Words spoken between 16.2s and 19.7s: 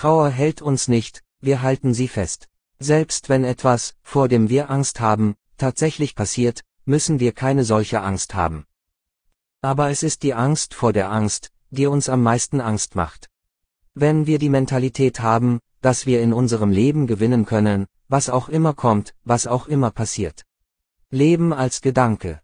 in unserem Leben gewinnen können, was auch immer kommt, was auch